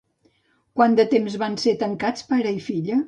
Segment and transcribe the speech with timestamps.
[0.79, 2.99] Quant de temps van ser tancats pare i filla?